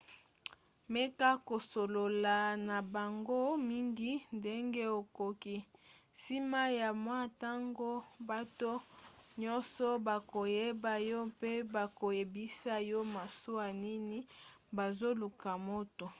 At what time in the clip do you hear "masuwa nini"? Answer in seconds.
13.13-14.19